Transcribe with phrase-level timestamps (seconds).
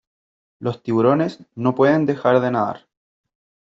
[0.57, 2.87] Los tiburones no pueden dejar de nadar.